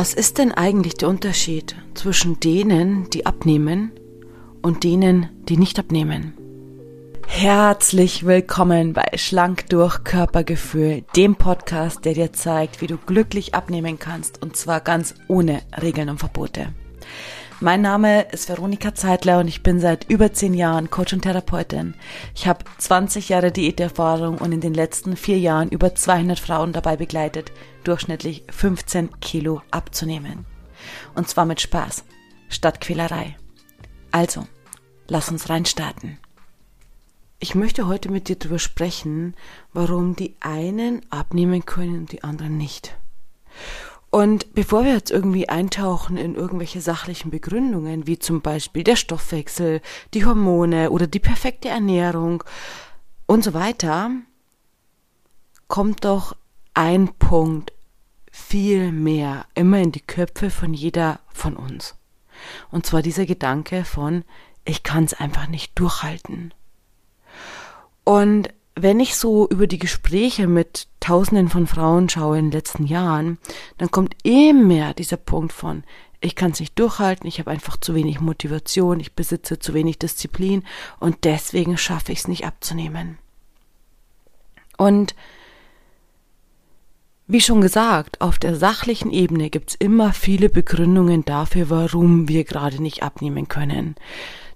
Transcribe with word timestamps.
Was 0.00 0.14
ist 0.14 0.38
denn 0.38 0.50
eigentlich 0.50 0.94
der 0.94 1.10
Unterschied 1.10 1.76
zwischen 1.92 2.40
denen, 2.40 3.10
die 3.10 3.26
abnehmen 3.26 3.92
und 4.62 4.82
denen, 4.82 5.28
die 5.46 5.58
nicht 5.58 5.78
abnehmen? 5.78 6.32
Herzlich 7.26 8.24
willkommen 8.24 8.94
bei 8.94 9.04
Schlank 9.16 9.68
durch 9.68 10.02
Körpergefühl, 10.02 11.04
dem 11.16 11.36
Podcast, 11.36 12.06
der 12.06 12.14
dir 12.14 12.32
zeigt, 12.32 12.80
wie 12.80 12.86
du 12.86 12.96
glücklich 12.96 13.54
abnehmen 13.54 13.98
kannst 13.98 14.40
und 14.40 14.56
zwar 14.56 14.80
ganz 14.80 15.16
ohne 15.28 15.60
Regeln 15.82 16.08
und 16.08 16.18
Verbote. 16.18 16.72
Mein 17.62 17.82
Name 17.82 18.22
ist 18.22 18.48
Veronika 18.48 18.94
Zeitler 18.94 19.38
und 19.38 19.46
ich 19.46 19.62
bin 19.62 19.80
seit 19.80 20.08
über 20.08 20.32
zehn 20.32 20.54
Jahren 20.54 20.88
Coach 20.88 21.12
und 21.12 21.20
Therapeutin. 21.20 21.92
Ich 22.34 22.46
habe 22.46 22.64
20 22.78 23.28
Jahre 23.28 23.52
Diäterfahrung 23.52 24.38
und 24.38 24.52
in 24.52 24.62
den 24.62 24.72
letzten 24.72 25.14
vier 25.14 25.38
Jahren 25.38 25.68
über 25.68 25.94
200 25.94 26.38
Frauen 26.38 26.72
dabei 26.72 26.96
begleitet, 26.96 27.52
durchschnittlich 27.84 28.44
15 28.48 29.20
Kilo 29.20 29.60
abzunehmen. 29.70 30.46
Und 31.14 31.28
zwar 31.28 31.44
mit 31.44 31.60
Spaß, 31.60 32.04
statt 32.48 32.80
Quälerei. 32.80 33.36
Also, 34.10 34.46
lass 35.06 35.30
uns 35.30 35.50
reinstarten. 35.50 36.18
Ich 37.40 37.54
möchte 37.54 37.86
heute 37.86 38.10
mit 38.10 38.28
dir 38.28 38.36
darüber 38.36 38.58
sprechen, 38.58 39.34
warum 39.74 40.16
die 40.16 40.34
einen 40.40 41.02
abnehmen 41.10 41.66
können 41.66 41.98
und 41.98 42.12
die 42.12 42.24
anderen 42.24 42.56
nicht. 42.56 42.96
Und 44.10 44.54
bevor 44.54 44.84
wir 44.84 44.92
jetzt 44.94 45.12
irgendwie 45.12 45.48
eintauchen 45.48 46.16
in 46.16 46.34
irgendwelche 46.34 46.80
sachlichen 46.80 47.30
Begründungen, 47.30 48.08
wie 48.08 48.18
zum 48.18 48.40
Beispiel 48.40 48.82
der 48.82 48.96
Stoffwechsel, 48.96 49.80
die 50.14 50.24
Hormone 50.24 50.90
oder 50.90 51.06
die 51.06 51.20
perfekte 51.20 51.68
Ernährung 51.68 52.42
und 53.26 53.44
so 53.44 53.54
weiter, 53.54 54.10
kommt 55.68 56.04
doch 56.04 56.36
ein 56.74 57.08
Punkt 57.18 57.72
viel 58.32 58.90
mehr 58.90 59.46
immer 59.54 59.78
in 59.78 59.92
die 59.92 60.00
Köpfe 60.00 60.50
von 60.50 60.74
jeder 60.74 61.20
von 61.32 61.56
uns. 61.56 61.94
Und 62.70 62.86
zwar 62.86 63.02
dieser 63.02 63.26
Gedanke 63.26 63.84
von, 63.84 64.24
ich 64.64 64.82
kann 64.82 65.04
es 65.04 65.14
einfach 65.14 65.46
nicht 65.46 65.78
durchhalten. 65.78 66.52
Und 68.02 68.48
wenn 68.74 69.00
ich 69.00 69.16
so 69.16 69.48
über 69.48 69.66
die 69.66 69.78
Gespräche 69.78 70.46
mit 70.46 70.86
Tausenden 71.00 71.48
von 71.48 71.66
Frauen 71.66 72.08
schaue 72.08 72.38
in 72.38 72.46
den 72.46 72.52
letzten 72.52 72.86
Jahren, 72.86 73.38
dann 73.78 73.90
kommt 73.90 74.16
immer 74.22 74.94
dieser 74.94 75.16
Punkt 75.16 75.52
von, 75.52 75.84
ich 76.20 76.34
kann 76.34 76.52
es 76.52 76.60
nicht 76.60 76.78
durchhalten, 76.78 77.26
ich 77.26 77.38
habe 77.38 77.50
einfach 77.50 77.76
zu 77.78 77.94
wenig 77.94 78.20
Motivation, 78.20 79.00
ich 79.00 79.14
besitze 79.14 79.58
zu 79.58 79.74
wenig 79.74 79.98
Disziplin 79.98 80.64
und 80.98 81.24
deswegen 81.24 81.78
schaffe 81.78 82.12
ich 82.12 82.20
es 82.20 82.28
nicht 82.28 82.44
abzunehmen. 82.44 83.18
Und 84.76 85.14
wie 87.26 87.40
schon 87.40 87.60
gesagt, 87.60 88.20
auf 88.20 88.38
der 88.38 88.56
sachlichen 88.56 89.12
Ebene 89.12 89.50
gibt 89.50 89.70
es 89.70 89.76
immer 89.76 90.12
viele 90.12 90.48
Begründungen 90.48 91.24
dafür, 91.24 91.70
warum 91.70 92.28
wir 92.28 92.44
gerade 92.44 92.82
nicht 92.82 93.02
abnehmen 93.02 93.46
können. 93.46 93.94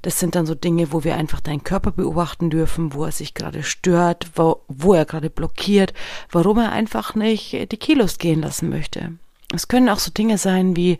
Das 0.04 0.20
sind 0.20 0.34
dann 0.34 0.44
so 0.44 0.54
Dinge, 0.54 0.92
wo 0.92 1.02
wir 1.02 1.16
einfach 1.16 1.40
deinen 1.40 1.64
Körper 1.64 1.90
beobachten 1.90 2.50
dürfen, 2.50 2.92
wo 2.92 3.06
er 3.06 3.10
sich 3.10 3.32
gerade 3.32 3.62
stört, 3.62 4.26
wo, 4.34 4.60
wo 4.68 4.92
er 4.92 5.06
gerade 5.06 5.30
blockiert, 5.30 5.94
warum 6.30 6.58
er 6.58 6.72
einfach 6.72 7.14
nicht 7.14 7.72
die 7.72 7.76
Kilos 7.78 8.18
gehen 8.18 8.42
lassen 8.42 8.68
möchte. 8.68 9.12
Es 9.54 9.66
können 9.66 9.88
auch 9.88 9.98
so 9.98 10.10
Dinge 10.10 10.36
sein 10.36 10.76
wie 10.76 10.98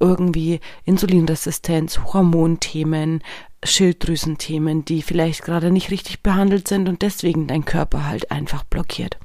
irgendwie 0.00 0.60
Insulinresistenz, 0.86 2.00
Hormonthemen, 2.14 3.22
Schilddrüsenthemen, 3.64 4.84
die 4.84 5.02
vielleicht 5.02 5.42
gerade 5.42 5.70
nicht 5.70 5.90
richtig 5.90 6.22
behandelt 6.22 6.68
sind 6.68 6.88
und 6.88 7.02
deswegen 7.02 7.46
dein 7.46 7.64
Körper 7.64 8.06
halt 8.06 8.30
einfach 8.30 8.64
blockiert. 8.64 9.18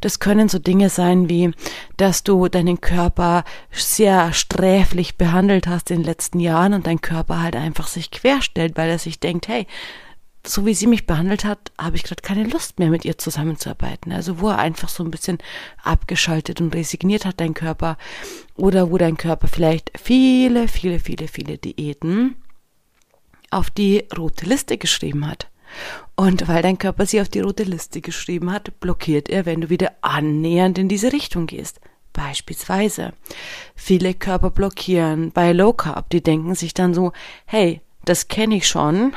Das 0.00 0.18
können 0.18 0.48
so 0.48 0.58
Dinge 0.58 0.88
sein 0.88 1.28
wie, 1.28 1.52
dass 1.96 2.24
du 2.24 2.48
deinen 2.48 2.80
Körper 2.80 3.44
sehr 3.70 4.32
sträflich 4.32 5.16
behandelt 5.16 5.66
hast 5.66 5.90
in 5.90 5.98
den 5.98 6.04
letzten 6.04 6.40
Jahren 6.40 6.74
und 6.74 6.86
dein 6.86 7.00
Körper 7.00 7.42
halt 7.42 7.56
einfach 7.56 7.86
sich 7.86 8.10
querstellt, 8.10 8.76
weil 8.76 8.90
er 8.90 8.98
sich 8.98 9.20
denkt, 9.20 9.48
hey, 9.48 9.66
so 10.48 10.64
wie 10.64 10.74
sie 10.74 10.86
mich 10.86 11.06
behandelt 11.06 11.44
hat, 11.44 11.72
habe 11.78 11.96
ich 11.96 12.04
gerade 12.04 12.22
keine 12.22 12.44
Lust 12.44 12.78
mehr 12.78 12.88
mit 12.88 13.04
ihr 13.04 13.18
zusammenzuarbeiten. 13.18 14.12
Also 14.12 14.40
wo 14.40 14.48
er 14.48 14.58
einfach 14.58 14.88
so 14.88 15.02
ein 15.02 15.10
bisschen 15.10 15.38
abgeschaltet 15.82 16.60
und 16.60 16.74
resigniert 16.74 17.24
hat, 17.24 17.40
dein 17.40 17.52
Körper. 17.52 17.98
Oder 18.54 18.90
wo 18.90 18.96
dein 18.96 19.16
Körper 19.16 19.48
vielleicht 19.48 19.90
viele, 20.00 20.68
viele, 20.68 21.00
viele, 21.00 21.28
viele 21.28 21.58
Diäten 21.58 22.36
auf 23.50 23.70
die 23.70 24.04
rote 24.16 24.46
Liste 24.46 24.78
geschrieben 24.78 25.26
hat. 25.26 25.48
Und 26.14 26.48
weil 26.48 26.62
dein 26.62 26.78
Körper 26.78 27.06
sie 27.06 27.20
auf 27.20 27.28
die 27.28 27.40
rote 27.40 27.64
Liste 27.64 28.00
geschrieben 28.00 28.52
hat, 28.52 28.80
blockiert 28.80 29.28
er, 29.28 29.46
wenn 29.46 29.60
du 29.60 29.70
wieder 29.70 29.92
annähernd 30.00 30.78
in 30.78 30.88
diese 30.88 31.12
Richtung 31.12 31.46
gehst. 31.46 31.80
Beispielsweise. 32.12 33.12
Viele 33.74 34.14
Körper 34.14 34.50
blockieren 34.50 35.32
bei 35.32 35.52
Low 35.52 35.74
Carb, 35.74 36.08
die 36.10 36.22
denken 36.22 36.54
sich 36.54 36.72
dann 36.72 36.94
so, 36.94 37.12
hey, 37.44 37.82
das 38.04 38.28
kenne 38.28 38.56
ich 38.56 38.66
schon 38.66 39.12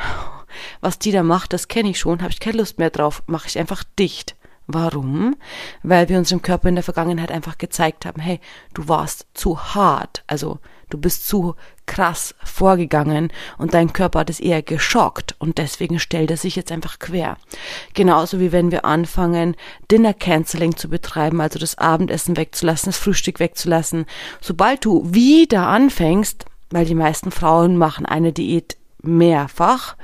was 0.81 0.99
die 0.99 1.11
da 1.11 1.23
macht, 1.23 1.53
das 1.53 1.67
kenne 1.67 1.89
ich 1.89 1.99
schon, 1.99 2.21
habe 2.21 2.31
ich 2.31 2.39
keine 2.39 2.57
Lust 2.57 2.79
mehr 2.79 2.89
drauf, 2.89 3.23
mache 3.27 3.47
ich 3.47 3.57
einfach 3.57 3.83
dicht. 3.97 4.35
Warum? 4.67 5.35
Weil 5.81 6.09
wir 6.09 6.17
unserem 6.19 6.43
Körper 6.43 6.69
in 6.69 6.75
der 6.75 6.83
Vergangenheit 6.83 7.31
einfach 7.31 7.57
gezeigt 7.57 8.05
haben, 8.05 8.21
hey, 8.21 8.39
du 8.73 8.87
warst 8.87 9.27
zu 9.33 9.59
hart, 9.73 10.23
also 10.27 10.59
du 10.89 10.97
bist 10.97 11.27
zu 11.27 11.55
krass 11.85 12.35
vorgegangen 12.43 13.31
und 13.57 13.73
dein 13.73 13.93
Körper 13.93 14.19
hat 14.19 14.29
es 14.29 14.39
eher 14.39 14.61
geschockt 14.61 15.35
und 15.39 15.57
deswegen 15.57 15.99
stellt 15.99 16.29
er 16.29 16.37
sich 16.37 16.55
jetzt 16.55 16.71
einfach 16.71 16.99
quer. 16.99 17.37
Genauso 17.93 18.39
wie 18.39 18.51
wenn 18.51 18.71
wir 18.71 18.85
anfangen, 18.85 19.55
Dinner 19.89 20.13
Canceling 20.13 20.75
zu 20.75 20.89
betreiben, 20.89 21.41
also 21.41 21.57
das 21.57 21.77
Abendessen 21.77 22.37
wegzulassen, 22.37 22.91
das 22.91 22.97
Frühstück 22.97 23.39
wegzulassen. 23.39 24.05
Sobald 24.41 24.85
du 24.85 25.03
wieder 25.13 25.67
anfängst, 25.67 26.45
weil 26.69 26.85
die 26.85 26.95
meisten 26.95 27.31
Frauen 27.31 27.77
machen 27.77 28.05
eine 28.05 28.33
Diät 28.33 28.77
mehrfach, 29.01 29.95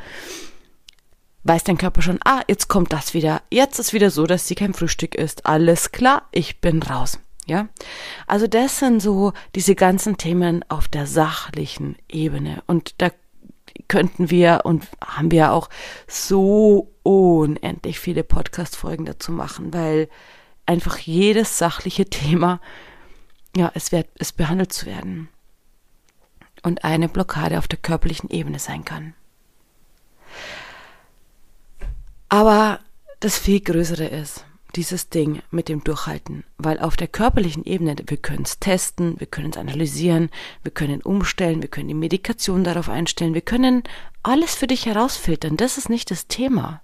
weiß 1.44 1.64
dein 1.64 1.78
Körper 1.78 2.02
schon, 2.02 2.20
ah, 2.26 2.42
jetzt 2.48 2.68
kommt 2.68 2.92
das 2.92 3.14
wieder. 3.14 3.42
Jetzt 3.52 3.80
ist 3.80 3.94
wieder 3.94 4.10
so, 4.10 4.26
dass 4.26 4.48
sie 4.48 4.56
kein 4.56 4.74
Frühstück 4.74 5.14
isst. 5.16 5.46
Alles 5.46 5.92
klar, 5.92 6.24
ich 6.32 6.60
bin 6.60 6.82
raus. 6.82 7.20
Ja, 7.46 7.68
also 8.26 8.48
das 8.48 8.80
sind 8.80 9.02
so 9.02 9.34
diese 9.54 9.76
ganzen 9.76 10.18
Themen 10.18 10.66
auf 10.68 10.88
der 10.88 11.06
sachlichen 11.06 11.96
Ebene. 12.10 12.64
Und 12.66 12.96
da 12.98 13.12
könnten 13.88 14.32
wir 14.32 14.62
und 14.64 14.88
haben 15.04 15.32
wir 15.32 15.52
auch 15.52 15.70
so 16.08 16.92
unendlich 17.04 18.00
viele 18.00 18.24
Podcast-Folgen 18.24 19.06
dazu 19.06 19.32
machen, 19.32 19.74
weil 19.74 20.10
einfach 20.66 20.98
jedes 20.98 21.58
sachliche 21.58 22.06
Thema, 22.10 22.60
ja, 23.56 23.72
es 23.76 23.92
wird, 23.92 24.08
es 24.16 24.32
behandelt 24.32 24.74
zu 24.74 24.88
werden. 24.88 25.30
Und 26.64 26.84
eine 26.84 27.08
Blockade 27.10 27.60
auf 27.60 27.68
der 27.68 27.78
körperlichen 27.78 28.32
Ebene 28.32 28.58
sein 28.58 28.84
kann. 28.86 29.14
Aber 32.28 32.80
das 33.20 33.38
viel 33.38 33.62
Größere 33.62 34.08
ist, 34.08 34.46
dieses 34.76 35.10
Ding 35.10 35.42
mit 35.52 35.70
dem 35.70 35.84
Durchhalten, 35.84 36.44
weil 36.58 36.80
auf 36.80 36.98
der 36.98 37.08
körperlichen 37.08 37.64
Ebene, 37.66 37.96
wir 38.06 38.18
können 38.18 38.44
es 38.44 38.60
testen, 38.60 39.20
wir 39.20 39.28
können 39.28 39.52
es 39.52 39.58
analysieren, 39.58 40.30
wir 40.64 40.72
können 40.72 41.02
umstellen, 41.02 41.62
wir 41.62 41.70
können 41.70 41.88
die 41.88 41.94
Medikation 41.94 42.64
darauf 42.64 42.90
einstellen, 42.90 43.34
wir 43.34 43.42
können 43.42 43.84
alles 44.24 44.56
für 44.56 44.68
dich 44.68 44.86
herausfiltern, 44.86 45.58
das 45.58 45.78
ist 45.78 45.90
nicht 45.90 46.12
das 46.12 46.28
Thema. 46.28 46.82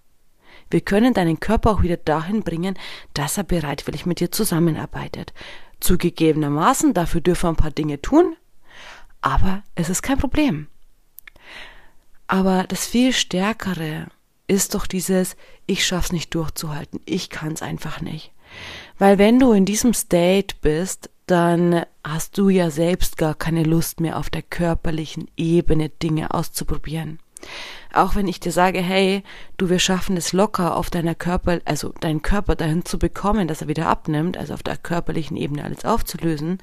Wir 0.70 0.82
können 0.82 1.14
deinen 1.14 1.40
Körper 1.40 1.72
auch 1.72 1.82
wieder 1.82 1.98
dahin 1.98 2.44
bringen, 2.44 2.78
dass 3.14 3.38
er 3.38 3.44
bereitwillig 3.44 4.06
mit 4.06 4.22
dir 4.22 4.32
zusammenarbeitet. 4.32 5.34
Zugegebenermaßen, 5.82 6.94
dafür 6.94 7.20
dürfen 7.20 7.44
wir 7.44 7.50
ein 7.50 7.56
paar 7.58 7.72
Dinge 7.72 8.02
tun, 8.02 8.38
aber 9.20 9.64
es 9.76 9.90
ist 9.90 10.02
kein 10.02 10.18
Problem. 10.18 10.68
Aber 12.28 12.64
das 12.64 12.86
viel 12.86 13.12
Stärkere 13.12 14.08
ist 14.48 14.76
doch 14.76 14.88
dieses, 14.88 15.36
ich 15.66 15.86
schaff's 15.86 16.12
nicht 16.12 16.34
durchzuhalten, 16.36 17.00
ich 17.06 17.30
kann's 17.30 17.62
einfach 17.62 18.02
nicht. 18.02 18.32
Weil 18.98 19.18
wenn 19.18 19.40
du 19.40 19.54
in 19.54 19.66
diesem 19.66 19.94
State 19.94 20.56
bist, 20.62 21.10
dann 21.26 21.84
hast 22.04 22.38
du 22.38 22.50
ja 22.50 22.70
selbst 22.70 23.18
gar 23.18 23.36
keine 23.36 23.64
Lust 23.64 24.02
mehr 24.02 24.18
auf 24.18 24.30
der 24.30 24.42
körperlichen 24.42 25.30
Ebene 25.38 25.90
Dinge 25.90 26.34
auszuprobieren. 26.34 27.20
Auch 27.94 28.16
wenn 28.16 28.28
ich 28.28 28.40
dir 28.40 28.52
sage, 28.52 28.80
hey, 28.80 29.24
du, 29.58 29.70
wir 29.70 29.80
schaffen 29.80 30.16
es 30.18 30.34
locker 30.34 30.76
auf 30.76 30.90
deiner 30.90 31.16
Körper, 31.16 31.60
also 31.66 31.94
deinen 32.00 32.22
Körper 32.22 32.56
dahin 32.56 32.86
zu 32.86 33.00
bekommen, 33.00 33.48
dass 33.48 33.62
er 33.62 33.68
wieder 33.68 33.88
abnimmt, 33.88 34.38
also 34.38 34.54
auf 34.54 34.64
der 34.64 34.78
körperlichen 34.78 35.38
Ebene 35.38 35.64
alles 35.64 35.86
aufzulösen, 35.86 36.60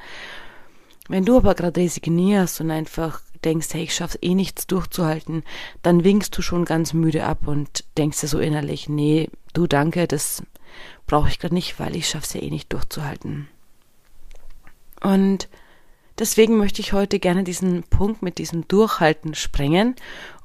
wenn 1.09 1.25
du 1.25 1.39
aber 1.39 1.55
gerade 1.55 1.81
resignierst 1.81 2.61
und 2.61 2.71
einfach 2.71 3.23
denkst, 3.44 3.69
hey, 3.73 3.85
ich 3.85 3.94
schaff's 3.94 4.19
eh 4.20 4.35
nichts 4.35 4.67
durchzuhalten, 4.67 5.44
dann 5.82 6.05
winkst 6.05 6.37
du 6.37 6.43
schon 6.43 6.64
ganz 6.64 6.93
müde 6.93 7.25
ab 7.25 7.46
und 7.46 7.85
denkst 7.96 8.20
dir 8.20 8.29
so 8.29 8.38
innerlich, 8.38 8.88
nee, 8.88 9.31
du 9.52 9.67
danke, 9.67 10.06
das 10.06 10.43
brauche 11.06 11.29
ich 11.29 11.38
gerade 11.38 11.55
nicht, 11.55 11.79
weil 11.81 11.96
ich 11.96 12.08
schaff's 12.08 12.35
ja 12.35 12.43
eh 12.43 12.50
nicht 12.50 12.73
durchzuhalten. 12.73 13.49
Und 15.02 15.49
deswegen 16.19 16.56
möchte 16.56 16.81
ich 16.81 16.93
heute 16.93 17.19
gerne 17.19 17.44
diesen 17.44 17.85
Punkt 17.85 18.23
mit 18.23 18.38
diesem 18.38 18.67
Durchhalten 18.67 19.35
sprengen 19.35 19.94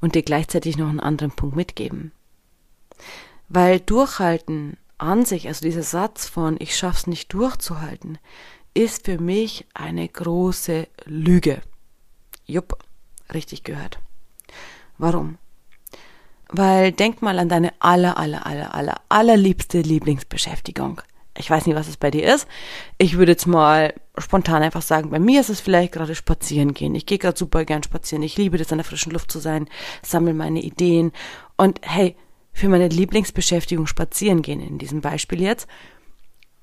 und 0.01 0.15
dir 0.15 0.23
gleichzeitig 0.23 0.77
noch 0.77 0.89
einen 0.89 0.99
anderen 0.99 1.31
Punkt 1.31 1.55
mitgeben. 1.55 2.11
Weil 3.49 3.79
Durchhalten 3.79 4.77
an 4.97 5.25
sich, 5.25 5.47
also 5.47 5.65
dieser 5.65 5.83
Satz 5.83 6.27
von 6.27 6.55
ich 6.59 6.77
schaff's 6.77 7.07
nicht 7.07 7.33
durchzuhalten, 7.33 8.17
ist 8.73 9.05
für 9.05 9.19
mich 9.19 9.65
eine 9.73 10.07
große 10.07 10.87
Lüge. 11.05 11.61
Jupp, 12.45 12.77
richtig 13.33 13.63
gehört. 13.63 13.99
Warum? 14.97 15.37
Weil 16.49 16.91
denk 16.91 17.21
mal 17.21 17.39
an 17.39 17.49
deine 17.49 17.73
aller, 17.79 18.17
aller, 18.17 18.45
aller, 18.45 18.75
aller, 18.75 19.01
allerliebste 19.09 19.81
Lieblingsbeschäftigung. 19.81 21.01
Ich 21.35 21.49
weiß 21.49 21.65
nicht, 21.65 21.75
was 21.75 21.87
es 21.87 21.97
bei 21.97 22.11
dir 22.11 22.31
ist. 22.31 22.47
Ich 22.99 23.17
würde 23.17 23.31
jetzt 23.31 23.47
mal 23.47 23.95
spontan 24.19 24.61
einfach 24.61 24.83
sagen, 24.83 25.09
bei 25.09 25.17
mir 25.17 25.41
ist 25.41 25.49
es 25.49 25.59
vielleicht 25.59 25.93
gerade 25.93 26.13
spazieren 26.13 26.75
gehen. 26.75 26.93
Ich 26.93 27.07
gehe 27.07 27.17
gerade 27.17 27.37
super 27.37 27.65
gern 27.65 27.81
spazieren. 27.81 28.21
Ich 28.21 28.37
liebe 28.37 28.59
das, 28.59 28.71
an 28.71 28.77
der 28.77 28.85
frischen 28.85 29.11
Luft 29.11 29.31
zu 29.31 29.39
sein, 29.39 29.67
sammle 30.03 30.35
meine 30.35 30.61
Ideen. 30.61 31.11
Und 31.57 31.79
hey, 31.81 32.15
für 32.51 32.69
meine 32.69 32.87
Lieblingsbeschäftigung 32.87 33.87
spazieren 33.87 34.43
gehen, 34.43 34.59
in 34.59 34.77
diesem 34.77 35.01
Beispiel 35.01 35.41
jetzt, 35.41 35.67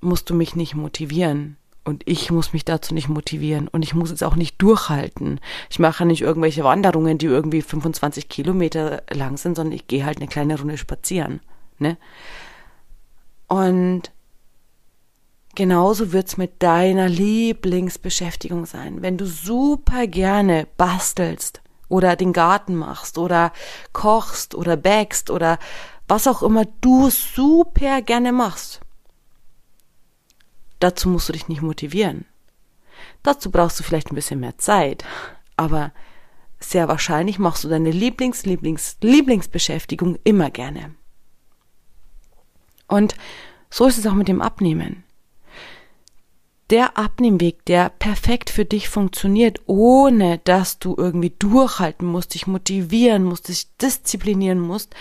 musst 0.00 0.30
du 0.30 0.34
mich 0.34 0.54
nicht 0.54 0.76
motivieren. 0.76 1.56
Und 1.84 2.02
ich 2.06 2.30
muss 2.30 2.52
mich 2.52 2.64
dazu 2.64 2.94
nicht 2.94 3.08
motivieren. 3.08 3.66
Und 3.68 3.82
ich 3.82 3.94
muss 3.94 4.10
es 4.10 4.22
auch 4.22 4.36
nicht 4.36 4.60
durchhalten. 4.60 5.40
Ich 5.70 5.78
mache 5.78 6.04
nicht 6.04 6.20
irgendwelche 6.20 6.62
Wanderungen, 6.62 7.18
die 7.18 7.26
irgendwie 7.26 7.62
25 7.62 8.28
Kilometer 8.28 9.02
lang 9.10 9.38
sind, 9.38 9.56
sondern 9.56 9.72
ich 9.72 9.86
gehe 9.86 10.04
halt 10.04 10.18
eine 10.18 10.28
kleine 10.28 10.58
Runde 10.58 10.76
spazieren. 10.76 11.40
Ne? 11.78 11.96
Und 13.48 14.12
genauso 15.54 16.12
wird's 16.12 16.36
mit 16.36 16.62
deiner 16.62 17.08
Lieblingsbeschäftigung 17.08 18.66
sein. 18.66 19.00
Wenn 19.00 19.16
du 19.16 19.26
super 19.26 20.06
gerne 20.06 20.66
bastelst 20.76 21.62
oder 21.88 22.14
den 22.14 22.32
Garten 22.32 22.76
machst 22.76 23.16
oder 23.16 23.52
kochst 23.92 24.54
oder 24.54 24.76
backst 24.76 25.30
oder 25.30 25.58
was 26.06 26.26
auch 26.26 26.42
immer 26.42 26.66
du 26.80 27.08
super 27.08 28.02
gerne 28.02 28.32
machst 28.32 28.80
Dazu 30.80 31.08
musst 31.08 31.28
du 31.28 31.32
dich 31.34 31.46
nicht 31.48 31.62
motivieren. 31.62 32.24
Dazu 33.22 33.50
brauchst 33.50 33.78
du 33.78 33.84
vielleicht 33.84 34.10
ein 34.10 34.14
bisschen 34.14 34.40
mehr 34.40 34.58
Zeit, 34.58 35.04
aber 35.56 35.92
sehr 36.58 36.88
wahrscheinlich 36.88 37.38
machst 37.38 37.64
du 37.64 37.68
deine 37.68 37.90
Lieblings, 37.90 38.44
Lieblings, 38.44 38.96
Lieblingsbeschäftigung 39.00 40.18
immer 40.24 40.50
gerne. 40.50 40.94
Und 42.88 43.14
so 43.70 43.86
ist 43.86 43.98
es 43.98 44.06
auch 44.06 44.14
mit 44.14 44.28
dem 44.28 44.42
Abnehmen. 44.42 45.04
Der 46.70 46.96
Abnehmweg, 46.96 47.64
der 47.64 47.88
perfekt 47.88 48.48
für 48.48 48.64
dich 48.64 48.88
funktioniert, 48.88 49.60
ohne 49.66 50.38
dass 50.38 50.78
du 50.78 50.94
irgendwie 50.96 51.30
durchhalten 51.30 52.06
musst, 52.06 52.34
dich 52.34 52.46
motivieren 52.46 53.24
musst, 53.24 53.48
dich 53.48 53.74
disziplinieren 53.76 54.60
musst, 54.60 54.94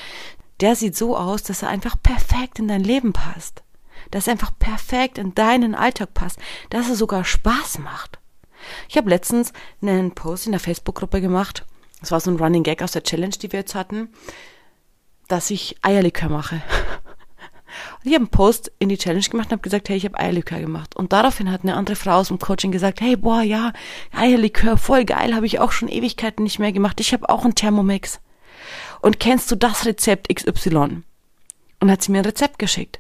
der 0.62 0.76
sieht 0.76 0.96
so 0.96 1.16
aus, 1.16 1.44
dass 1.44 1.62
er 1.62 1.70
einfach 1.70 1.96
perfekt 2.02 2.60
in 2.60 2.68
dein 2.68 2.84
Leben 2.84 3.14
passt 3.14 3.64
dass 4.12 4.28
er 4.28 4.34
einfach 4.34 4.58
perfekt 4.58 5.18
in 5.18 5.36
deinen 5.36 5.76
Alltag 5.76 6.14
passt, 6.14 6.40
dass 6.70 6.90
er 6.90 6.96
sogar 6.96 7.26
Spaß 7.26 7.80
macht. 7.80 8.20
Ich 8.88 8.98
habe 8.98 9.10
letztens 9.10 9.54
einen 9.82 10.12
Post 10.12 10.46
in 10.46 10.52
der 10.52 10.60
Facebook-Gruppe 10.60 11.22
gemacht. 11.22 11.66
Das 12.00 12.12
war 12.12 12.20
so 12.20 12.32
ein 12.32 12.38
Running 12.38 12.64
Gag 12.64 12.82
aus 12.82 12.92
der 12.92 13.04
Challenge, 13.04 13.36
die 13.42 13.52
wir 13.52 13.60
jetzt 13.60 13.76
hatten, 13.76 14.10
dass 15.28 15.50
ich 15.50 15.78
Eierlikör 15.82 16.30
mache. 16.30 16.62
Und 18.00 18.08
ich 18.08 18.14
habe 18.14 18.24
einen 18.24 18.30
Post 18.30 18.72
in 18.80 18.90
die 18.90 18.98
Challenge 18.98 19.28
gemacht 19.28 19.48
und 19.48 19.54
habe 19.54 19.62
gesagt, 19.62 19.90
hey, 19.90 19.98
ich 19.98 20.06
habe 20.06 20.18
Eierlikör 20.18 20.60
gemacht. 20.60 20.96
Und 20.96 21.14
daraufhin 21.14 21.52
hat 21.52 21.62
eine 21.62 21.76
andere 21.76 21.96
Frau 21.96 22.16
aus 22.16 22.30
dem 22.30 22.40
Coaching 22.40 22.72
gesagt, 22.72 23.02
hey, 23.02 23.16
boah, 23.16 23.42
ja, 23.42 23.74
Eierlikör, 24.12 24.78
voll 24.78 25.06
geil, 25.06 25.36
habe 25.36 25.46
ich 25.46 25.60
auch 25.60 25.72
schon 25.72 25.88
Ewigkeiten 25.88 26.44
nicht 26.44 26.60
mehr 26.60 26.72
gemacht. 26.72 27.00
Ich 27.00 27.14
habe 27.14 27.30
auch 27.30 27.44
einen 27.44 27.56
Thermomix. 27.56 28.20
Und 29.02 29.20
kennst 29.20 29.52
du 29.52 29.56
das 29.56 29.86
Rezept 29.86 30.34
XY? 30.34 31.04
Und 31.80 31.92
hat 31.92 32.02
sie 32.02 32.12
mir 32.12 32.20
ein 32.20 32.26
Rezept 32.26 32.60
geschickt. 32.60 33.00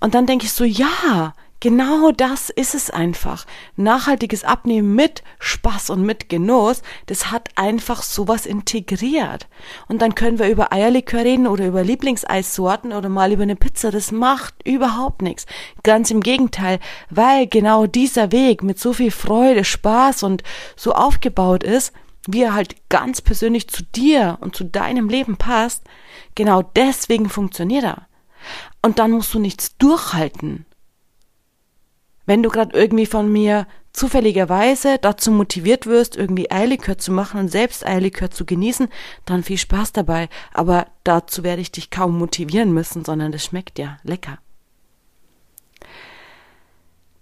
Und 0.00 0.14
dann 0.14 0.26
denke 0.26 0.46
ich 0.46 0.52
so, 0.52 0.64
ja, 0.64 1.34
genau 1.60 2.10
das 2.10 2.50
ist 2.50 2.74
es 2.74 2.90
einfach. 2.90 3.46
Nachhaltiges 3.76 4.44
Abnehmen 4.44 4.94
mit 4.94 5.22
Spaß 5.38 5.90
und 5.90 6.02
mit 6.02 6.28
Genuss, 6.28 6.82
das 7.06 7.30
hat 7.30 7.50
einfach 7.54 8.02
sowas 8.02 8.46
integriert. 8.46 9.46
Und 9.86 10.02
dann 10.02 10.14
können 10.14 10.38
wir 10.38 10.48
über 10.48 10.72
Eierlikör 10.72 11.24
reden 11.24 11.46
oder 11.46 11.66
über 11.66 11.84
Lieblingseissorten 11.84 12.92
oder 12.92 13.08
mal 13.08 13.32
über 13.32 13.42
eine 13.42 13.56
Pizza. 13.56 13.90
Das 13.90 14.10
macht 14.10 14.54
überhaupt 14.64 15.22
nichts. 15.22 15.46
Ganz 15.82 16.10
im 16.10 16.22
Gegenteil, 16.22 16.80
weil 17.10 17.46
genau 17.46 17.86
dieser 17.86 18.32
Weg 18.32 18.62
mit 18.62 18.78
so 18.78 18.92
viel 18.92 19.10
Freude, 19.10 19.64
Spaß 19.64 20.22
und 20.22 20.42
so 20.76 20.92
aufgebaut 20.92 21.62
ist, 21.62 21.92
wie 22.26 22.42
er 22.42 22.54
halt 22.54 22.76
ganz 22.88 23.20
persönlich 23.20 23.68
zu 23.68 23.82
dir 23.82 24.38
und 24.40 24.54
zu 24.54 24.64
deinem 24.64 25.08
Leben 25.08 25.36
passt, 25.36 25.84
genau 26.34 26.62
deswegen 26.62 27.28
funktioniert 27.28 27.84
er. 27.84 28.06
Und 28.82 28.98
dann 28.98 29.12
musst 29.12 29.32
du 29.34 29.38
nichts 29.38 29.76
durchhalten. 29.76 30.66
Wenn 32.26 32.42
du 32.42 32.50
gerade 32.50 32.76
irgendwie 32.78 33.06
von 33.06 33.30
mir 33.30 33.66
zufälligerweise 33.92 34.98
dazu 34.98 35.32
motiviert 35.32 35.86
wirst, 35.86 36.16
irgendwie 36.16 36.50
Eierlikör 36.50 36.96
zu 36.96 37.10
machen 37.12 37.40
und 37.40 37.48
selbst 37.48 37.84
Eierlikör 37.84 38.30
zu 38.30 38.44
genießen, 38.44 38.88
dann 39.24 39.42
viel 39.42 39.58
Spaß 39.58 39.92
dabei. 39.92 40.28
Aber 40.52 40.86
dazu 41.02 41.42
werde 41.42 41.62
ich 41.62 41.72
dich 41.72 41.90
kaum 41.90 42.16
motivieren 42.18 42.72
müssen, 42.72 43.04
sondern 43.04 43.32
das 43.32 43.44
schmeckt 43.44 43.78
ja 43.78 43.98
lecker. 44.04 44.38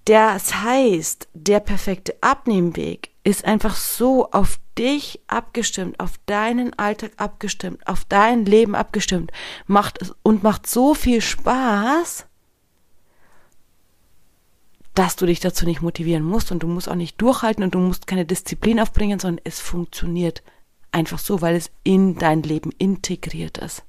Das 0.04 0.54
heißt, 0.62 1.28
der 1.34 1.60
perfekte 1.60 2.14
Abnehmweg 2.22 3.10
ist 3.24 3.44
einfach 3.44 3.76
so 3.76 4.30
auf 4.30 4.58
dich 4.78 5.20
abgestimmt, 5.26 5.98
auf 6.00 6.18
deinen 6.26 6.78
Alltag 6.78 7.12
abgestimmt, 7.16 7.86
auf 7.86 8.04
dein 8.04 8.44
Leben 8.44 8.74
abgestimmt, 8.74 9.32
macht 9.66 10.00
es 10.00 10.14
und 10.22 10.42
macht 10.42 10.66
so 10.66 10.94
viel 10.94 11.20
Spaß, 11.20 12.26
dass 14.94 15.16
du 15.16 15.26
dich 15.26 15.40
dazu 15.40 15.64
nicht 15.64 15.82
motivieren 15.82 16.24
musst 16.24 16.50
und 16.50 16.62
du 16.62 16.66
musst 16.66 16.88
auch 16.88 16.94
nicht 16.94 17.20
durchhalten 17.20 17.62
und 17.62 17.74
du 17.74 17.78
musst 17.78 18.06
keine 18.06 18.24
Disziplin 18.24 18.80
aufbringen, 18.80 19.18
sondern 19.18 19.44
es 19.44 19.60
funktioniert 19.60 20.42
einfach 20.90 21.18
so, 21.18 21.40
weil 21.40 21.56
es 21.56 21.70
in 21.84 22.16
dein 22.16 22.42
Leben 22.42 22.72
integriert 22.78 23.58
ist. 23.58 23.84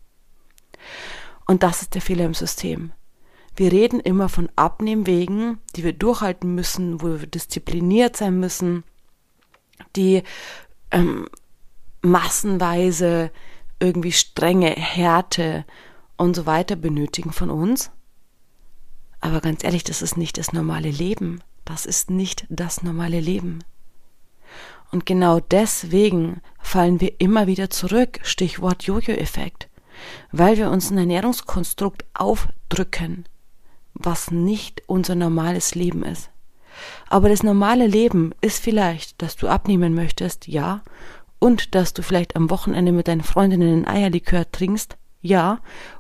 Und 1.48 1.64
das 1.64 1.82
ist 1.82 1.96
der 1.96 2.02
Fehler 2.02 2.26
im 2.26 2.34
System. 2.36 2.92
Wir 3.56 3.72
reden 3.72 4.00
immer 4.00 4.30
von 4.30 4.50
Abnehmwegen, 4.56 5.58
die 5.76 5.84
wir 5.84 5.94
durchhalten 5.94 6.54
müssen, 6.54 7.02
wo 7.02 7.20
wir 7.20 7.28
diszipliniert 7.28 8.16
sein 8.16 8.40
müssen, 8.40 8.84
die 9.96 10.24
ähm, 10.92 11.28
massenweise 12.02 13.32
irgendwie 13.80 14.12
strenge 14.12 14.70
Härte 14.70 15.66
und 16.18 16.36
so 16.36 16.46
weiter 16.46 16.76
benötigen 16.76 17.32
von 17.32 17.50
uns. 17.50 17.92
Aber 19.22 19.42
ganz 19.42 19.64
ehrlich, 19.64 19.84
das 19.84 20.02
ist 20.02 20.18
nicht 20.18 20.38
das 20.38 20.54
normale 20.54 20.92
Leben. 20.92 21.42
Das 21.66 21.86
ist 21.86 22.10
nicht 22.10 22.46
das 22.50 22.84
normale 22.84 23.20
Leben. 23.20 23.60
Und 24.92 25.06
genau 25.06 25.40
deswegen 25.40 26.42
fallen 26.60 27.00
wir 27.00 27.22
immer 27.22 27.48
wieder 27.48 27.70
zurück, 27.70 28.20
Stichwort 28.24 28.84
Jojo-Effekt, 28.84 29.70
weil 30.32 30.58
wir 30.58 30.72
uns 30.72 30.90
ein 30.90 30.98
Ernährungskonstrukt 30.98 32.06
aufdrücken, 32.14 33.26
was 33.94 34.32
nicht 34.32 34.82
unser 34.88 35.16
normales 35.16 35.76
Leben 35.76 36.04
ist. 36.04 36.30
Aber 37.10 37.30
das 37.30 37.44
normale 37.44 37.88
Leben 37.88 38.34
ist 38.42 38.64
vielleicht, 38.64 39.22
dass 39.22 39.36
du 39.36 39.48
abnehmen 39.48 39.94
möchtest, 39.94 40.48
ja, 40.48 40.82
und 41.40 41.76
dass 41.76 41.94
du 41.94 42.02
vielleicht 42.02 42.36
am 42.36 42.50
Wochenende 42.50 42.92
mit 42.92 43.08
deinen 43.08 43.24
Freundinnen 43.24 43.84
ein 43.84 43.88
Eierlikör 43.88 44.50
trinkst, 44.52 44.98
ja, 45.22 45.60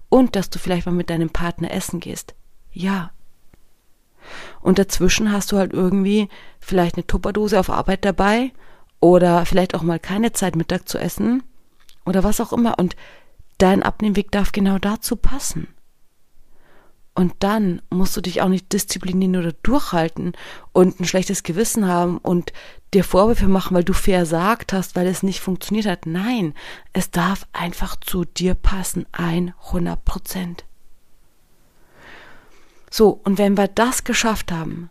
und 0.10 0.36
dass 0.36 0.50
du 0.50 0.60
vielleicht 0.60 0.86
mal 0.86 0.92
mit 0.92 1.10
deinem 1.10 1.30
Partner 1.30 1.72
essen 1.72 2.00
gehst, 2.00 2.36
ja. 2.72 3.12
Und 4.62 4.80
dazwischen 4.80 5.32
hast 5.32 5.52
du 5.52 5.58
halt 5.58 5.74
irgendwie 5.74 6.30
vielleicht 6.60 6.96
eine 6.96 7.08
Tupperdose 7.08 7.60
auf 7.60 7.70
Arbeit 7.70 8.06
dabei 8.06 8.52
oder 9.00 9.46
vielleicht 9.46 9.76
auch 9.76 9.82
mal 9.82 10.00
keine 10.00 10.34
Zeit 10.34 10.56
Mittag 10.56 10.88
zu 10.88 10.98
essen 10.98 11.44
oder 12.06 12.24
was 12.24 12.42
auch 12.42 12.54
immer 12.54 12.78
und 12.78 12.96
dein 13.58 13.82
Abnehmweg 13.82 14.32
darf 14.32 14.52
genau 14.52 14.78
dazu 14.78 15.16
passen. 15.16 15.68
Und 17.20 17.34
dann 17.40 17.82
musst 17.90 18.16
du 18.16 18.22
dich 18.22 18.42
auch 18.42 18.48
nicht 18.48 18.72
disziplinieren 18.72 19.36
oder 19.36 19.52
durchhalten 19.52 20.32
und 20.72 21.02
ein 21.02 21.06
schlechtes 21.06 21.44
Gewissen 21.44 21.86
haben 21.86 22.18
und 22.18 22.54
dir 22.94 23.04
Vorwürfe 23.04 23.50
machen, 23.50 23.76
weil 23.76 23.84
du 23.84 23.92
versagt 23.92 24.72
hast, 24.72 24.96
weil 24.96 25.06
es 25.06 25.22
nicht 25.22 25.42
funktioniert 25.42 25.86
hat. 25.86 26.06
Nein, 26.06 26.54
es 26.94 27.12
darf 27.12 27.46
einfach 27.52 27.98
zu 27.98 28.24
dir 28.24 28.54
passen. 28.54 29.06
100 29.12 30.06
Prozent. 30.06 30.64
So, 32.90 33.20
und 33.26 33.38
wenn 33.38 33.58
wir 33.58 33.68
das 33.68 34.06
geschafft 34.06 34.54
haben, 34.54 34.90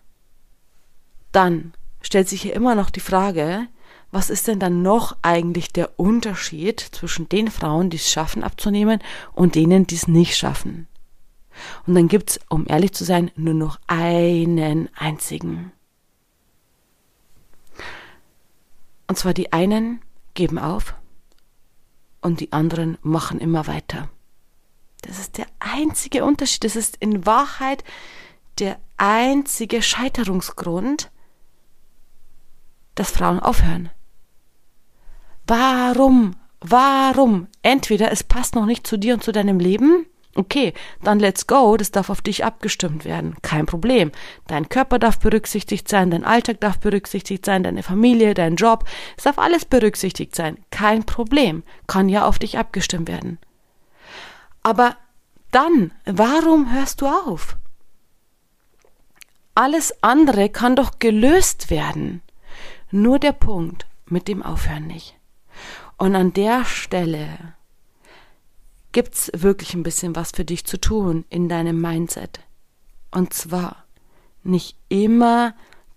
dann 1.33 1.73
stellt 2.03 2.29
sich 2.29 2.43
hier 2.43 2.53
immer 2.53 2.75
noch 2.75 2.91
die 2.91 3.01
Frage, 3.01 3.69
was 4.11 4.29
ist 4.29 4.49
denn 4.49 4.61
dann 4.61 4.83
noch 4.83 5.17
eigentlich 5.23 5.73
der 5.73 5.99
Unterschied 5.99 6.79
zwischen 6.79 7.27
den 7.31 7.51
Frauen, 7.51 7.89
die 7.89 7.97
es 7.97 8.13
schaffen 8.13 8.45
abzunehmen 8.45 9.01
und 9.33 9.55
denen, 9.55 9.87
die 9.87 9.95
es 9.95 10.09
nicht 10.09 10.37
schaffen? 10.37 10.89
Und 11.87 11.95
dann 11.95 12.09
gibt's, 12.09 12.39
um 12.49 12.67
ehrlich 12.69 12.93
zu 12.93 13.05
sein, 13.05 13.31
nur 13.37 13.55
noch 13.55 13.79
einen 13.87 14.89
einzigen. 14.97 15.73
Und 19.07 19.17
zwar 19.17 19.35
die 19.35 19.53
einen 19.53 20.03
geben 20.35 20.59
auf 20.59 20.95
und 22.21 22.41
die 22.41 22.53
anderen 22.53 22.99
machen 23.03 23.41
immer 23.41 23.67
weiter. 23.67 24.09
Das 25.03 25.19
ist 25.19 25.39
der 25.39 25.47
einzige 25.59 26.25
Unterschied. 26.25 26.65
Das 26.65 26.77
ist 26.77 26.97
in 26.97 27.25
Wahrheit 27.25 27.85
der 28.59 28.79
einzige 28.97 29.83
Scheiterungsgrund, 29.83 31.11
dass 32.95 33.11
Frauen 33.11 33.41
aufhören. 33.41 33.91
Warum? 35.47 36.37
Warum? 36.61 37.47
Entweder 37.63 38.11
es 38.11 38.25
passt 38.25 38.55
noch 38.55 38.67
nicht 38.67 38.87
zu 38.87 38.99
dir 38.99 39.15
und 39.15 39.23
zu 39.23 39.33
deinem 39.33 39.61
Leben. 39.61 40.07
Okay, 40.39 40.73
dann 41.03 41.19
let's 41.19 41.49
go, 41.49 41.77
das 41.77 41.91
darf 41.91 42.11
auf 42.11 42.23
dich 42.23 42.45
abgestimmt 42.45 43.05
werden. 43.05 43.35
Kein 43.43 43.67
Problem. 43.67 44.13
Dein 44.47 44.69
Körper 44.69 45.01
darf 45.01 45.19
berücksichtigt 45.19 45.89
sein, 45.89 46.13
dein 46.13 46.23
Alltag 46.23 46.61
darf 46.61 46.79
berücksichtigt 46.79 47.45
sein, 47.45 47.65
deine 47.65 47.83
Familie, 47.83 48.35
dein 48.35 48.55
Job, 48.55 48.85
es 49.17 49.25
darf 49.25 49.37
alles 49.37 49.65
berücksichtigt 49.65 50.37
sein. 50.37 50.59
Kein 50.71 51.03
Problem. 51.05 51.65
Kann 51.89 52.09
ja 52.09 52.25
auf 52.25 52.39
dich 52.39 52.57
abgestimmt 52.57 53.09
werden. 53.09 53.39
Aber 54.63 54.97
dann, 55.51 55.91
warum 56.05 56.73
hörst 56.73 57.01
du 57.01 57.09
auf? 57.09 57.57
Alles 59.57 60.05
andere 60.05 60.51
kann 60.51 60.77
doch 60.77 61.01
gelöst 61.01 61.69
werden. 61.69 62.23
Nur 62.93 63.19
der 63.19 63.33
Punkt 63.33 63.87
mit 64.07 64.29
dem 64.29 64.45
Aufhören 64.45 64.87
nicht. 64.87 65.17
Und 65.97 66.15
an 66.15 66.33
der 66.33 66.65
Stelle 66.65 67.58
gibt's 68.93 69.31
wirklich 69.35 69.75
ein 69.75 69.83
bisschen 69.83 70.17
was 70.17 70.31
für 70.33 70.45
dich 70.45 70.65
zu 70.65 70.81
tun 70.81 71.25
in 71.31 71.49
deinem 71.49 71.81
Mindset. 71.81 72.41
Und 73.11 73.33
zwar 73.33 73.85
nicht 74.43 74.77
immer 74.89 75.55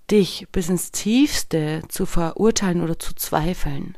dich 0.10 0.48
bis 0.52 0.70
ins 0.70 0.92
Tiefste 0.92 1.82
zu 1.88 2.06
verurteilen 2.06 2.82
oder 2.82 3.00
zu 3.00 3.14
zweifeln, 3.16 3.98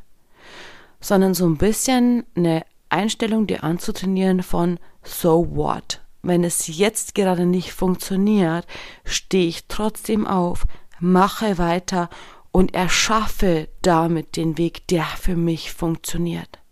sondern 0.99 1.33
so 1.33 1.45
ein 1.45 1.57
bisschen 1.57 2.23
eine 2.35 2.63
Einstellung 2.89 3.47
dir 3.47 3.63
anzutrainieren 3.63 4.43
von 4.43 4.79
so 5.01 5.55
what. 5.55 6.01
Wenn 6.21 6.43
es 6.43 6.67
jetzt 6.67 7.15
gerade 7.15 7.45
nicht 7.45 7.73
funktioniert, 7.73 8.65
stehe 9.03 9.47
ich 9.47 9.67
trotzdem 9.67 10.25
auf, 10.25 10.65
mache 10.99 11.57
weiter 11.57 12.09
und 12.51 12.73
erschaffe 12.75 13.67
damit 13.81 14.37
den 14.37 14.57
Weg, 14.57 14.87
der 14.87 15.03
für 15.03 15.35
mich 15.35 15.73
funktioniert. 15.73 16.62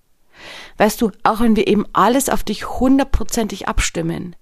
Weißt 0.77 1.01
du, 1.01 1.11
auch 1.23 1.39
wenn 1.39 1.55
wir 1.55 1.67
eben 1.67 1.85
alles 1.93 2.29
auf 2.29 2.43
dich 2.43 2.67
hundertprozentig 2.67 3.67
abstimmen, 3.67 4.35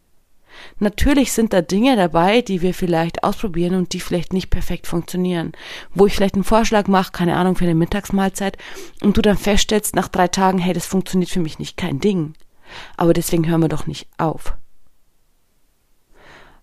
Natürlich 0.79 1.32
sind 1.32 1.53
da 1.53 1.62
Dinge 1.62 1.96
dabei, 1.96 2.41
die 2.41 2.62
wir 2.62 2.74
vielleicht 2.74 3.24
ausprobieren 3.24 3.75
und 3.75 3.94
die 3.94 4.00
vielleicht 4.00 4.34
nicht 4.34 4.50
perfekt 4.50 4.88
funktionieren. 4.88 5.51
Wo 5.94 6.06
ich 6.06 6.15
vielleicht 6.15 6.36
einen 6.36 6.44
Vorschlag 6.44 6.88
mache, 6.88 7.12
keine 7.12 7.36
Ahnung, 7.36 7.56
für 7.56 7.65
eine 7.65 7.75
Mittagsmahlzeit 7.75 8.58
und 9.01 9.18
du 9.18 9.22
dann 9.22 9.38
feststellst 9.38 9.96
nach 9.96 10.08
drei 10.08 10.27
Tagen, 10.27 10.60
hey, 10.60 10.74
das 10.74 10.86
funktioniert 10.86 11.29
für 11.29 11.41
mich 11.41 11.60
nicht, 11.60 11.77
kein 11.77 12.00
Ding. 12.00 12.34
Aber 12.98 13.13
deswegen 13.13 13.48
hören 13.48 13.62
wir 13.62 13.70
doch 13.70 13.88
nicht 13.88 14.08
auf. 14.18 14.53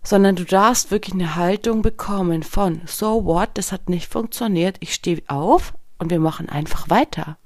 Sondern 0.02 0.36
du 0.36 0.44
darfst 0.44 0.90
wirklich 0.90 1.14
eine 1.14 1.34
Haltung 1.34 1.82
bekommen 1.82 2.42
von, 2.42 2.82
so 2.86 3.24
what, 3.24 3.50
das 3.54 3.72
hat 3.72 3.88
nicht 3.88 4.10
funktioniert, 4.10 4.76
ich 4.80 4.94
stehe 4.94 5.22
auf 5.26 5.74
und 5.98 6.10
wir 6.10 6.20
machen 6.20 6.48
einfach 6.48 6.88
weiter. 6.88 7.38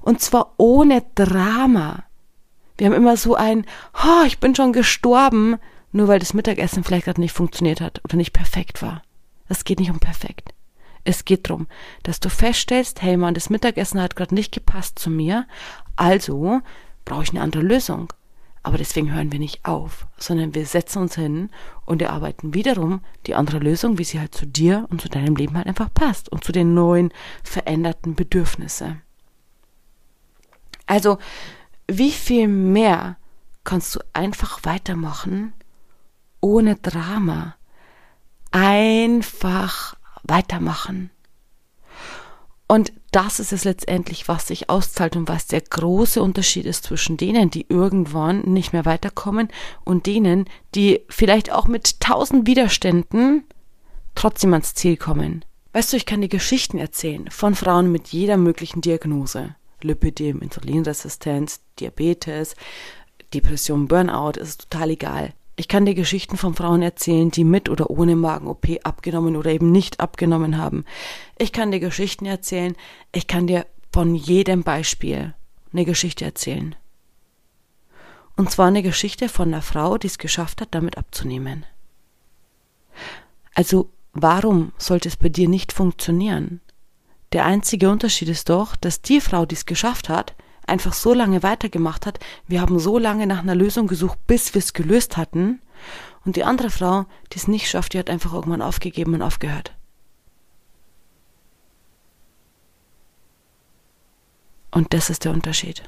Und 0.00 0.20
zwar 0.20 0.54
ohne 0.56 1.02
Drama. 1.14 2.04
Wir 2.78 2.86
haben 2.86 2.94
immer 2.94 3.16
so 3.16 3.34
ein, 3.34 3.66
oh, 3.94 4.24
ich 4.26 4.40
bin 4.40 4.54
schon 4.54 4.72
gestorben, 4.72 5.58
nur 5.92 6.08
weil 6.08 6.18
das 6.18 6.34
Mittagessen 6.34 6.84
vielleicht 6.84 7.04
gerade 7.04 7.20
nicht 7.20 7.32
funktioniert 7.32 7.80
hat 7.80 8.00
oder 8.04 8.16
nicht 8.16 8.32
perfekt 8.32 8.82
war. 8.82 9.02
Es 9.48 9.64
geht 9.64 9.78
nicht 9.78 9.90
um 9.90 9.98
perfekt. 9.98 10.54
Es 11.04 11.24
geht 11.24 11.48
darum, 11.48 11.66
dass 12.04 12.20
du 12.20 12.30
feststellst, 12.30 13.02
hey 13.02 13.16
Mann, 13.16 13.34
das 13.34 13.50
Mittagessen 13.50 14.00
hat 14.00 14.16
gerade 14.16 14.34
nicht 14.34 14.52
gepasst 14.52 14.98
zu 14.98 15.10
mir, 15.10 15.46
also 15.96 16.60
brauche 17.04 17.24
ich 17.24 17.30
eine 17.30 17.40
andere 17.40 17.62
Lösung. 17.62 18.12
Aber 18.64 18.78
deswegen 18.78 19.12
hören 19.12 19.32
wir 19.32 19.40
nicht 19.40 19.64
auf, 19.64 20.06
sondern 20.16 20.54
wir 20.54 20.64
setzen 20.66 21.02
uns 21.02 21.16
hin 21.16 21.50
und 21.84 22.00
erarbeiten 22.00 22.54
wiederum 22.54 23.00
die 23.26 23.34
andere 23.34 23.58
Lösung, 23.58 23.98
wie 23.98 24.04
sie 24.04 24.20
halt 24.20 24.34
zu 24.34 24.46
dir 24.46 24.86
und 24.90 25.00
zu 25.00 25.08
deinem 25.08 25.34
Leben 25.34 25.56
halt 25.56 25.66
einfach 25.66 25.92
passt 25.92 26.28
und 26.28 26.44
zu 26.44 26.52
den 26.52 26.72
neuen 26.72 27.12
veränderten 27.42 28.14
Bedürfnissen. 28.14 29.02
Also, 30.92 31.16
wie 31.88 32.12
viel 32.12 32.48
mehr 32.48 33.16
kannst 33.64 33.94
du 33.94 34.00
einfach 34.12 34.60
weitermachen, 34.64 35.54
ohne 36.42 36.76
Drama. 36.76 37.54
Einfach 38.50 39.96
weitermachen. 40.22 41.08
Und 42.68 42.92
das 43.10 43.40
ist 43.40 43.54
es 43.54 43.64
letztendlich, 43.64 44.28
was 44.28 44.48
sich 44.48 44.68
auszahlt 44.68 45.16
und 45.16 45.30
was 45.30 45.46
der 45.46 45.62
große 45.62 46.20
Unterschied 46.20 46.66
ist 46.66 46.84
zwischen 46.84 47.16
denen, 47.16 47.48
die 47.48 47.64
irgendwann 47.70 48.42
nicht 48.42 48.74
mehr 48.74 48.84
weiterkommen 48.84 49.48
und 49.84 50.04
denen, 50.04 50.44
die 50.74 51.00
vielleicht 51.08 51.50
auch 51.50 51.68
mit 51.68 52.00
tausend 52.00 52.46
Widerständen 52.46 53.44
trotzdem 54.14 54.52
ans 54.52 54.74
Ziel 54.74 54.98
kommen. 54.98 55.42
Weißt 55.72 55.90
du, 55.90 55.96
ich 55.96 56.04
kann 56.04 56.20
dir 56.20 56.28
Geschichten 56.28 56.76
erzählen 56.76 57.30
von 57.30 57.54
Frauen 57.54 57.90
mit 57.90 58.08
jeder 58.08 58.36
möglichen 58.36 58.82
Diagnose. 58.82 59.54
Lipidem, 59.84 60.40
Insulinresistenz, 60.40 61.60
Diabetes, 61.78 62.56
Depression, 63.34 63.88
Burnout, 63.88 64.38
ist 64.38 64.70
total 64.70 64.90
egal. 64.90 65.32
Ich 65.56 65.68
kann 65.68 65.84
dir 65.84 65.94
Geschichten 65.94 66.36
von 66.36 66.54
Frauen 66.54 66.82
erzählen, 66.82 67.30
die 67.30 67.44
mit 67.44 67.68
oder 67.68 67.90
ohne 67.90 68.16
Magen-OP 68.16 68.66
abgenommen 68.84 69.36
oder 69.36 69.50
eben 69.50 69.70
nicht 69.70 70.00
abgenommen 70.00 70.56
haben. 70.56 70.84
Ich 71.38 71.52
kann 71.52 71.70
dir 71.70 71.80
Geschichten 71.80 72.26
erzählen, 72.26 72.74
ich 73.12 73.26
kann 73.26 73.46
dir 73.46 73.66
von 73.92 74.14
jedem 74.14 74.62
Beispiel 74.62 75.34
eine 75.72 75.84
Geschichte 75.84 76.24
erzählen. 76.24 76.74
Und 78.36 78.50
zwar 78.50 78.68
eine 78.68 78.82
Geschichte 78.82 79.28
von 79.28 79.48
einer 79.48 79.62
Frau, 79.62 79.98
die 79.98 80.06
es 80.06 80.18
geschafft 80.18 80.62
hat, 80.62 80.68
damit 80.74 80.96
abzunehmen. 80.96 81.66
Also, 83.54 83.90
warum 84.14 84.72
sollte 84.78 85.08
es 85.08 85.16
bei 85.16 85.28
dir 85.28 85.48
nicht 85.48 85.72
funktionieren? 85.72 86.60
Der 87.32 87.46
einzige 87.46 87.90
Unterschied 87.90 88.28
ist 88.28 88.50
doch, 88.50 88.76
dass 88.76 89.00
die 89.00 89.20
Frau, 89.20 89.46
die 89.46 89.54
es 89.54 89.64
geschafft 89.64 90.08
hat, 90.08 90.34
einfach 90.66 90.92
so 90.92 91.14
lange 91.14 91.42
weitergemacht 91.42 92.06
hat, 92.06 92.18
wir 92.46 92.60
haben 92.60 92.78
so 92.78 92.98
lange 92.98 93.26
nach 93.26 93.38
einer 93.38 93.54
Lösung 93.54 93.86
gesucht, 93.86 94.18
bis 94.26 94.54
wir 94.54 94.58
es 94.58 94.74
gelöst 94.74 95.16
hatten. 95.16 95.60
Und 96.24 96.36
die 96.36 96.44
andere 96.44 96.70
Frau, 96.70 97.06
die 97.32 97.38
es 97.38 97.48
nicht 97.48 97.68
schafft, 97.68 97.94
die 97.94 97.98
hat 97.98 98.10
einfach 98.10 98.32
irgendwann 98.32 98.62
aufgegeben 98.62 99.14
und 99.14 99.22
aufgehört. 99.22 99.74
Und 104.70 104.94
das 104.94 105.10
ist 105.10 105.24
der 105.24 105.32
Unterschied. 105.32 105.82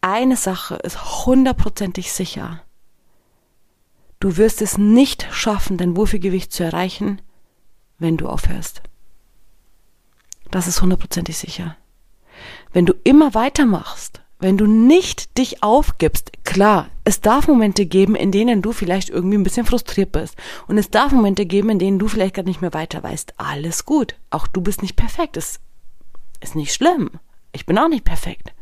Eine 0.00 0.36
Sache 0.36 0.76
ist 0.76 1.26
hundertprozentig 1.26 2.12
sicher. 2.12 2.62
Du 4.20 4.36
wirst 4.36 4.62
es 4.62 4.78
nicht 4.78 5.26
schaffen, 5.30 5.76
dein 5.76 5.96
Wohlfühlgewicht 5.96 6.52
zu 6.52 6.64
erreichen, 6.64 7.20
wenn 7.98 8.16
du 8.16 8.28
aufhörst. 8.28 8.82
Das 10.50 10.66
ist 10.66 10.80
hundertprozentig 10.80 11.36
sicher. 11.36 11.76
Wenn 12.72 12.86
du 12.86 12.94
immer 13.04 13.34
weitermachst, 13.34 14.22
wenn 14.38 14.56
du 14.56 14.66
nicht 14.66 15.36
dich 15.36 15.62
aufgibst, 15.62 16.30
klar, 16.44 16.88
es 17.04 17.20
darf 17.20 17.48
Momente 17.48 17.86
geben, 17.86 18.14
in 18.14 18.30
denen 18.30 18.62
du 18.62 18.72
vielleicht 18.72 19.08
irgendwie 19.08 19.36
ein 19.36 19.42
bisschen 19.42 19.66
frustriert 19.66 20.12
bist. 20.12 20.36
Und 20.68 20.78
es 20.78 20.90
darf 20.90 21.10
Momente 21.10 21.44
geben, 21.44 21.70
in 21.70 21.78
denen 21.80 21.98
du 21.98 22.06
vielleicht 22.06 22.34
gerade 22.34 22.48
nicht 22.48 22.60
mehr 22.60 22.72
weiter 22.72 23.02
weißt. 23.02 23.34
Alles 23.38 23.84
gut. 23.84 24.14
Auch 24.30 24.46
du 24.46 24.60
bist 24.60 24.80
nicht 24.80 24.94
perfekt. 24.94 25.36
Es 25.36 25.58
ist 26.40 26.54
nicht 26.54 26.72
schlimm. 26.72 27.10
Ich 27.52 27.66
bin 27.66 27.78
auch 27.78 27.88
nicht 27.88 28.04
perfekt. 28.04 28.52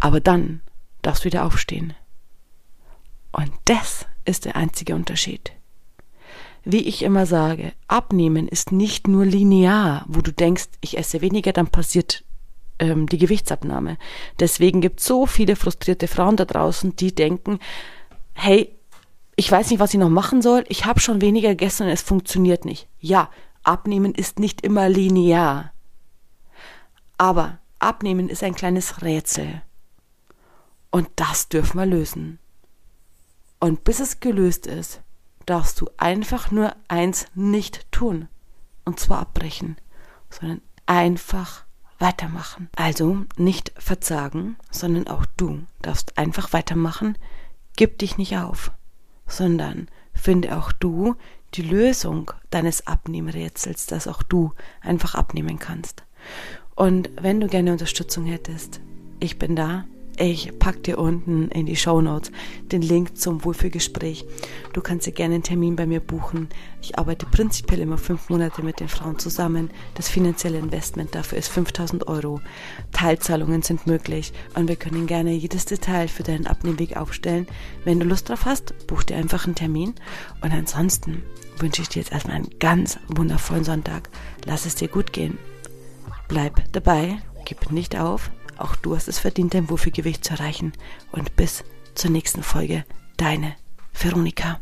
Aber 0.00 0.20
dann 0.20 0.62
darfst 1.02 1.24
du 1.24 1.26
wieder 1.26 1.44
aufstehen. 1.44 1.94
Und 3.32 3.52
das 3.66 4.06
ist 4.24 4.46
der 4.46 4.56
einzige 4.56 4.94
Unterschied. 4.94 5.52
Wie 6.68 6.82
ich 6.82 7.02
immer 7.02 7.26
sage, 7.26 7.72
abnehmen 7.86 8.48
ist 8.48 8.72
nicht 8.72 9.06
nur 9.06 9.24
linear, 9.24 10.04
wo 10.08 10.20
du 10.20 10.32
denkst, 10.32 10.66
ich 10.80 10.98
esse 10.98 11.20
weniger, 11.20 11.52
dann 11.52 11.68
passiert 11.68 12.24
ähm, 12.80 13.06
die 13.06 13.18
Gewichtsabnahme. 13.18 13.98
Deswegen 14.40 14.80
gibt 14.80 14.98
es 14.98 15.06
so 15.06 15.26
viele 15.26 15.54
frustrierte 15.54 16.08
Frauen 16.08 16.34
da 16.34 16.44
draußen, 16.44 16.96
die 16.96 17.14
denken, 17.14 17.60
hey, 18.32 18.74
ich 19.36 19.48
weiß 19.48 19.70
nicht, 19.70 19.78
was 19.78 19.94
ich 19.94 20.00
noch 20.00 20.08
machen 20.08 20.42
soll, 20.42 20.64
ich 20.68 20.86
habe 20.86 20.98
schon 20.98 21.20
weniger 21.20 21.50
gegessen 21.50 21.84
und 21.84 21.92
es 21.92 22.02
funktioniert 22.02 22.64
nicht. 22.64 22.88
Ja, 22.98 23.30
abnehmen 23.62 24.12
ist 24.12 24.40
nicht 24.40 24.62
immer 24.62 24.88
linear. 24.88 25.72
Aber 27.16 27.60
abnehmen 27.78 28.28
ist 28.28 28.42
ein 28.42 28.56
kleines 28.56 29.02
Rätsel. 29.02 29.62
Und 30.90 31.08
das 31.14 31.48
dürfen 31.48 31.78
wir 31.78 31.86
lösen. 31.86 32.40
Und 33.60 33.84
bis 33.84 34.00
es 34.00 34.18
gelöst 34.18 34.66
ist, 34.66 35.00
darfst 35.46 35.80
du 35.80 35.88
einfach 35.96 36.50
nur 36.50 36.74
eins 36.88 37.26
nicht 37.34 37.90
tun. 37.92 38.28
Und 38.84 39.00
zwar 39.00 39.20
abbrechen, 39.20 39.76
sondern 40.30 40.60
einfach 40.86 41.64
weitermachen. 41.98 42.68
Also 42.76 43.24
nicht 43.36 43.72
verzagen, 43.78 44.56
sondern 44.70 45.08
auch 45.08 45.24
du 45.36 45.62
darfst 45.82 46.18
einfach 46.18 46.52
weitermachen. 46.52 47.16
Gib 47.76 47.98
dich 47.98 48.18
nicht 48.18 48.36
auf, 48.36 48.72
sondern 49.26 49.88
finde 50.12 50.56
auch 50.56 50.72
du 50.72 51.16
die 51.54 51.62
Lösung 51.62 52.30
deines 52.50 52.86
Abnehmrätsels, 52.86 53.86
dass 53.86 54.08
auch 54.08 54.22
du 54.22 54.52
einfach 54.82 55.14
abnehmen 55.14 55.58
kannst. 55.58 56.04
Und 56.74 57.10
wenn 57.20 57.40
du 57.40 57.46
gerne 57.46 57.72
Unterstützung 57.72 58.26
hättest, 58.26 58.80
ich 59.20 59.38
bin 59.38 59.56
da, 59.56 59.84
Ich 60.18 60.58
pack 60.58 60.82
dir 60.82 60.98
unten 60.98 61.48
in 61.50 61.66
die 61.66 61.76
Show 61.76 62.00
Notes 62.00 62.32
den 62.72 62.80
Link 62.80 63.18
zum 63.18 63.44
Wohlfühlgespräch. 63.44 64.24
Du 64.72 64.80
kannst 64.80 65.06
dir 65.06 65.12
gerne 65.12 65.34
einen 65.34 65.42
Termin 65.42 65.76
bei 65.76 65.84
mir 65.84 66.00
buchen. 66.00 66.48
Ich 66.80 66.98
arbeite 66.98 67.26
prinzipiell 67.26 67.80
immer 67.80 67.98
fünf 67.98 68.30
Monate 68.30 68.62
mit 68.62 68.80
den 68.80 68.88
Frauen 68.88 69.18
zusammen. 69.18 69.70
Das 69.94 70.08
finanzielle 70.08 70.58
Investment 70.58 71.14
dafür 71.14 71.36
ist 71.36 71.48
5000 71.48 72.08
Euro. 72.08 72.40
Teilzahlungen 72.92 73.60
sind 73.60 73.86
möglich 73.86 74.32
und 74.54 74.68
wir 74.68 74.76
können 74.76 75.06
gerne 75.06 75.32
jedes 75.32 75.66
Detail 75.66 76.08
für 76.08 76.22
deinen 76.22 76.46
Abnehmweg 76.46 76.96
aufstellen. 76.96 77.46
Wenn 77.84 78.00
du 78.00 78.06
Lust 78.06 78.30
drauf 78.30 78.46
hast, 78.46 78.86
buch 78.86 79.02
dir 79.02 79.18
einfach 79.18 79.44
einen 79.44 79.54
Termin. 79.54 79.94
Und 80.40 80.52
ansonsten 80.52 81.24
wünsche 81.58 81.82
ich 81.82 81.90
dir 81.90 82.00
jetzt 82.00 82.12
erstmal 82.12 82.36
einen 82.36 82.58
ganz 82.58 82.98
wundervollen 83.08 83.64
Sonntag. 83.64 84.08
Lass 84.46 84.64
es 84.64 84.76
dir 84.76 84.88
gut 84.88 85.12
gehen. 85.12 85.36
Bleib 86.26 86.62
dabei, 86.72 87.18
gib 87.44 87.70
nicht 87.70 87.98
auf 87.98 88.30
auch 88.58 88.76
du 88.76 88.96
hast 88.96 89.08
es 89.08 89.18
verdient, 89.18 89.54
dein 89.54 89.70
Wohlfühlgewicht 89.70 90.24
zu 90.24 90.32
erreichen. 90.34 90.72
Und 91.12 91.36
bis 91.36 91.64
zur 91.94 92.10
nächsten 92.10 92.42
Folge, 92.42 92.84
deine 93.16 93.56
Veronika. 93.92 94.60